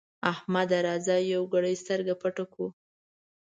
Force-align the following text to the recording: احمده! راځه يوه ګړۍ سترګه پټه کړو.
احمده! 0.33 0.77
راځه 0.87 1.15
يوه 1.31 1.49
ګړۍ 1.53 1.75
سترګه 1.83 2.13
پټه 2.21 2.45
کړو. 2.53 2.67